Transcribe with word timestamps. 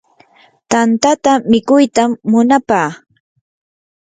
tantata 0.71 1.31
mikuytam 1.49 2.11
munapaa. 2.29 2.89